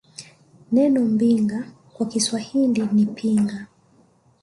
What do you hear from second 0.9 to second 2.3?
Mbinga kwa